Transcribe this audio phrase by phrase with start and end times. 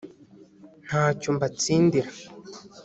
[0.85, 2.09] ntacyo mbatsindira